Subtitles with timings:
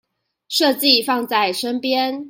[0.49, 2.19] 設計放在身邊